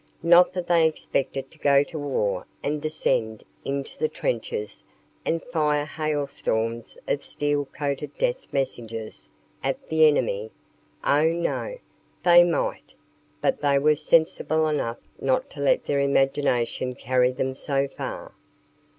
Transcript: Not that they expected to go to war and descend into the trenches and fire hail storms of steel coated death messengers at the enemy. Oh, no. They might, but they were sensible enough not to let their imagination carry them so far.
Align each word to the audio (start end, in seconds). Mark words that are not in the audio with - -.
Not 0.23 0.53
that 0.53 0.65
they 0.65 0.87
expected 0.87 1.51
to 1.51 1.59
go 1.59 1.83
to 1.83 1.99
war 1.99 2.47
and 2.63 2.81
descend 2.81 3.43
into 3.63 3.99
the 3.99 4.09
trenches 4.09 4.83
and 5.25 5.43
fire 5.43 5.85
hail 5.85 6.25
storms 6.25 6.97
of 7.07 7.23
steel 7.23 7.65
coated 7.65 8.17
death 8.17 8.47
messengers 8.51 9.29
at 9.63 9.89
the 9.89 10.07
enemy. 10.07 10.49
Oh, 11.03 11.25
no. 11.29 11.77
They 12.23 12.43
might, 12.43 12.95
but 13.41 13.61
they 13.61 13.77
were 13.77 13.93
sensible 13.93 14.67
enough 14.67 14.97
not 15.19 15.51
to 15.51 15.59
let 15.61 15.85
their 15.85 15.99
imagination 15.99 16.95
carry 16.95 17.31
them 17.31 17.53
so 17.53 17.87
far. 17.87 18.33